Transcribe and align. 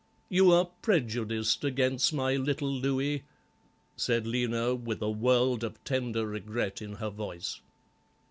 "You 0.29 0.49
are 0.51 0.65
prejudiced 0.81 1.63
against 1.63 2.11
my 2.11 2.35
little 2.35 2.71
Louis," 2.73 3.21
said 3.95 4.25
Lena, 4.25 4.73
with 4.73 4.99
a 4.99 5.11
world 5.11 5.63
of 5.63 5.83
tender 5.83 6.25
regret 6.25 6.81
in 6.81 6.93
her 6.93 7.11
voice. 7.11 7.61